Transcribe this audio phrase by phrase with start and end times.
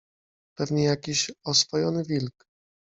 [0.57, 2.45] -Pewnie jakiś oswojony wilk.